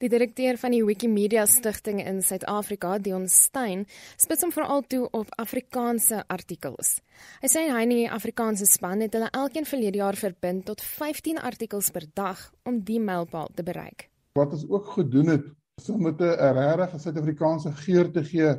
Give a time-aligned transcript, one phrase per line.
[0.00, 3.82] Die direkteur van die Wikimedia Stichting in Suid-Afrika, Dion Stein,
[4.16, 6.94] spits hom veral toe op Afrikaanse artikels.
[7.42, 11.42] Hy sê hy en die Afrikaanse span het hulle elkeen verlede jaar verbind tot 15
[11.50, 14.06] artikels per dag om die mylpaal te bereik.
[14.40, 15.44] Wat ons ook gedoen het,
[15.76, 18.56] is om met 'n regte Suid-Afrikaanse geur te gee,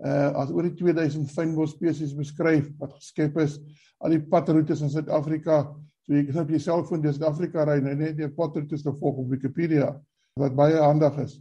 [0.00, 3.60] uh as oor die 2000 fynbos spesies beskryf wat geskep is
[4.00, 5.68] al die padroetes in Suid-Afrika.
[6.06, 9.28] So jy kan op jou selfoon deur Suid-Afrika ry, net die padroetes te volg op
[9.28, 9.98] Wikipedia
[10.38, 11.38] wat baie handig is.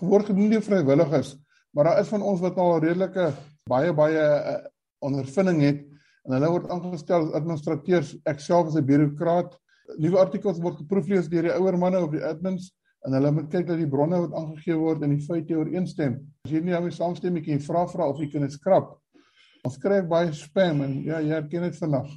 [0.00, 1.34] Geword gedoen deur vrywilligers,
[1.74, 3.30] maar daar is van ons wat al redelike
[3.70, 4.58] baie baie uh,
[5.04, 5.86] ondervinding het
[6.26, 8.14] en hulle word aangestel as administrateurs.
[8.28, 9.56] Ek self as 'n bureaukraat.
[9.98, 12.70] Nuwe artikels word geproeflees deur die ouer manne op die admins
[13.06, 16.18] en hulle moet kyk dat die bronne wat aangegee word en die feite ooreenstem.
[16.44, 18.98] As jy nie daarmee saamstem nie, kan jy vra vra of jy kan dit skrap.
[19.64, 22.10] Ons kry baie spam en ja, jy herken dit vandag.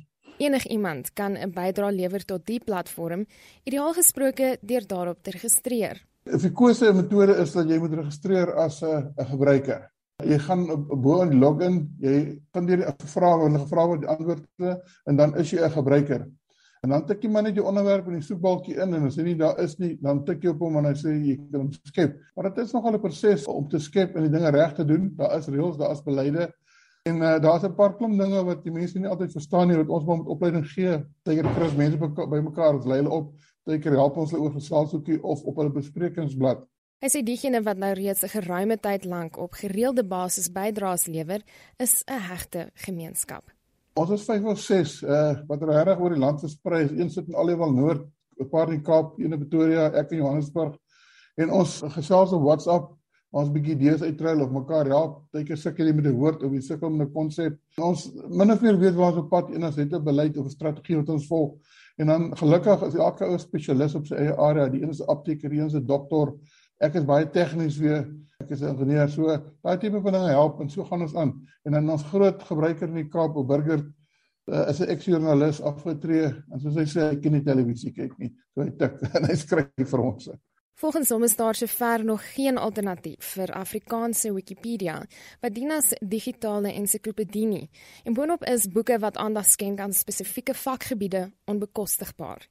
[0.44, 3.26] Enig iemand kan 'n bydrae lewer tot die platform,
[3.64, 5.96] ideaal gesproke deur daarop te registreer.
[6.26, 9.82] 'n Verkose metode is dat jy moet registreer as 'n 'n gebruiker.
[10.24, 10.66] Jy gaan
[11.02, 15.38] bo in login, jy gaan deur die vrae wat hulle gevra word, antwoorde en dan
[15.38, 16.28] is jy 'n gebruiker.
[16.84, 19.26] En dan tik jy maar net jou onderwerp in die soekbalkie in en as dit
[19.26, 21.72] nie daar is nie, dan tik jy op hom en hy sê jy kan hom
[21.72, 22.20] skep.
[22.36, 25.14] Maar dit is nogal 'n proses om te skep en die dinge reg te doen.
[25.16, 26.52] Daar is reëls, daar is beleide
[27.04, 29.90] En uh, daar's 'n paar klomp dinge wat die mense nie altyd verstaan nie wat
[29.92, 31.06] ons moet opleiding gee.
[31.28, 31.98] Teker Chris mense
[32.30, 33.34] bymekaar ons lei hulle op.
[33.68, 36.64] Teker help ons hulle oor geselshoekie of op hulle besprekingsblad.
[37.04, 41.44] Hy sê diegene wat nou reeds 'n geruime tyd lank op gereelde basis bydraes lewer,
[41.78, 43.52] is 'n hegte gemeenskap.
[43.94, 46.92] Ons is 5 of 6 uh wat regtig oor die land versprei is.
[46.92, 48.08] Een sit in Aliewal Noord,
[48.40, 50.78] 'n paar in Kaap, een in Pretoria, ek in Johannesburg.
[51.36, 52.96] En ons gesels op WhatsApp
[53.34, 55.16] ons bietjie idees uitruil of mekaar help.
[55.34, 57.58] Partykeer sukkel jy met 'n woord of jy sukkel met 'n konsep.
[57.78, 60.46] Ons min of meer weet waar ons op pad en ons het 'n beleid of
[60.46, 61.56] 'n strategie wat ons volg.
[61.98, 64.70] En dan gelukkig is elke ou spesialis op sy eie area.
[64.70, 66.34] Die een is 'n apteker, die een is 'n dokter.
[66.80, 68.08] Ek is baie tegnies weer.
[68.40, 69.10] Ek is 'n ingenieur.
[69.10, 69.26] So
[69.64, 71.34] daai tipe van dinge help en so gaan ons aan.
[71.66, 73.84] En dan ons groot gebruiker in die Kaap, o burger
[74.52, 78.34] uh, is 'n eks-joernalis afgetree en soos hy sê hy kan nie televisie kyk nie.
[78.54, 80.30] So hy tik en hy skryf vir ons.
[80.74, 84.96] Volgens hom is daar sover nog geen alternatief vir Afrikaanse Wikipedia
[85.42, 87.70] wat dien as digitale ensiklopedie nie.
[88.04, 92.48] En boonop is boeke wat aandag skenk aan spesifieke vakgebiede onbekostigbaar.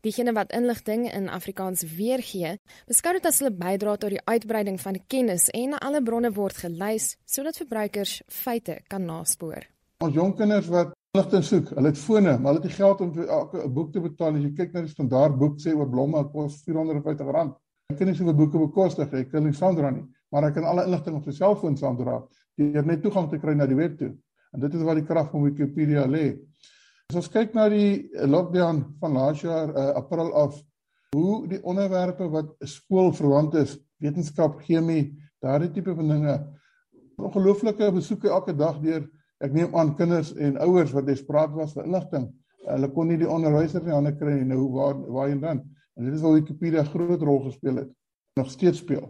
[0.00, 2.56] Diegene wat inligting in Afrikaans weergee,
[2.86, 7.16] beskou dit as hulle bydra tot die uitbreiding van kennis en alle bronne word gelys
[7.26, 9.66] sodat verbruikers feite kan naspoor.
[9.98, 13.10] Ons jong kinders wat inligting soek, hulle het fone, maar hulle het nie geld om
[13.14, 14.36] vir elke boek te betaal.
[14.36, 17.54] As jy kyk na die standaard boek sê oor blomme kos R450.
[17.88, 19.24] Ek kan nie soveel boeke bekostig nie.
[19.24, 22.20] Ek kan nie saamdra nie, maar ek kan alle inligting op sy selfoon saamdra.
[22.60, 24.12] Jy het net toegang te kry na die web toe.
[24.52, 26.26] En dit is waar die krag van Wikipedia lê.
[27.08, 30.58] As ons kyk na die lockdown van laas jaar uh, April af,
[31.16, 36.34] hoe die onderwerpe wat skoolverwant is, wetenskap, chemie, daardie tipe van dinge,
[37.18, 39.06] ongelooflike besoeke elke dag deur
[39.44, 42.28] ek neem aan kinders en ouers wat desperaat was vir inligting.
[42.68, 44.48] Hulle kon nie die onderwysers nie hande kry nie.
[44.50, 45.62] Nou waar waarheen dan?
[45.96, 47.88] En dit is waar Wikipedia groot rol gespeel het,
[48.38, 49.06] nog steeds speel.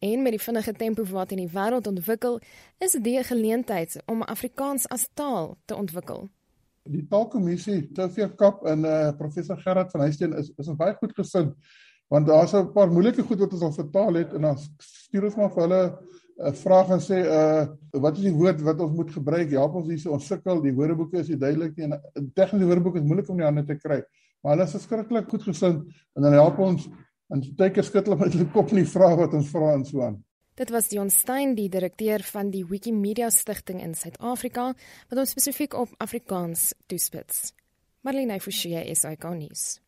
[0.00, 2.40] En met die vinnige tempo wat in die wêreld ontwikkel,
[2.78, 6.28] is dit 'n geleentheid om Afrikaans as taal te ontwikkel.
[6.82, 11.54] Die taalkommissie, Sofia Kap en uh, professor Gerard van Huisteen is is baie goed gesind
[12.10, 15.36] want daar's 'n paar moeilike goed wat ons al vertaal het en dan stuur ons
[15.36, 15.94] maar vir hulle 'n
[16.40, 17.66] uh, vraag en sê uh
[18.00, 19.50] wat is die woord wat ons moet gebruik?
[19.50, 23.06] Help ons hierse ons sukkel, die woordeboeke is nie duidelik nie en tegniese woordeboeke is
[23.06, 24.00] moeilik om die hande te kry.
[24.40, 25.84] Maar hulle is verskriklik goed gesind
[26.16, 26.88] en dan help ons
[27.30, 30.18] en tydker skud hulle met hulle kop nie vra wat ons vra en so aan.
[30.60, 34.74] Dit was Dion Stein, die direkteur van die Wikimedia Stichting in Suid-Afrika,
[35.08, 37.54] wat ons spesifiek op Afrikaans toespits.
[38.04, 38.76] Marlene Forsie
[39.20, 39.80] gou nuus.